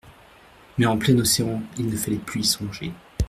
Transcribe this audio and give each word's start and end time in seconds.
Mais 0.79 0.87
en 0.87 0.97
plein 0.97 1.15
Océan, 1.19 1.61
il 1.77 1.85
ne 1.85 1.95
fallait 1.95 2.17
plus 2.17 2.39
y 2.39 2.43
songer. 2.43 2.91